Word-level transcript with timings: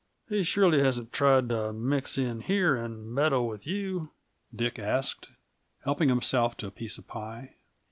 "He 0.27 0.43
surely 0.43 0.79
hasn't 0.79 1.13
tried 1.13 1.49
to 1.49 1.71
mix 1.71 2.17
in 2.17 2.39
here, 2.41 2.75
and 2.75 3.13
meddle 3.13 3.47
with 3.47 3.67
you?" 3.67 4.09
Dick 4.51 4.79
asked, 4.79 5.29
helping 5.83 6.09
himself 6.09 6.57
to 6.57 6.65
a 6.65 6.71
piece 6.71 6.97
of 6.97 7.05
pie. 7.05 7.53